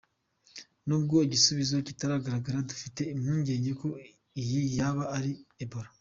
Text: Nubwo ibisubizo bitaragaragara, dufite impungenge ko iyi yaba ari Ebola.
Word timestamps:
Nubwo 0.87 1.15
ibisubizo 1.27 1.73
bitaragaragara, 1.87 2.67
dufite 2.69 3.01
impungenge 3.13 3.71
ko 3.81 3.87
iyi 4.41 4.61
yaba 4.77 5.03
ari 5.17 5.31
Ebola. 5.63 5.89